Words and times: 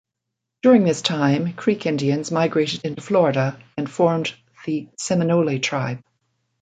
During 0.63 0.83
this 0.83 1.03
time, 1.03 1.53
Creek 1.53 1.85
Indians 1.85 2.31
migrated 2.31 2.85
into 2.85 3.03
Florida 3.03 3.61
and 3.77 3.87
formed 3.87 4.33
the 4.65 4.87
Seminole 4.97 5.59
tribe. 5.59 6.03